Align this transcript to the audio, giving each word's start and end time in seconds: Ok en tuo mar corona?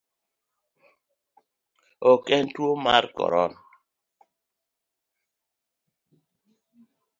Ok 2.11 2.25
en 2.37 2.45
tuo 2.53 2.71
mar 2.85 3.03
corona? 3.17 3.57